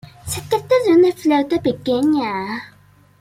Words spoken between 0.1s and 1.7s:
Se trata de una flauta